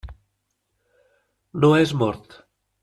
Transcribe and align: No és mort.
No 1.65 1.73
és 1.85 1.97
mort. 2.03 2.39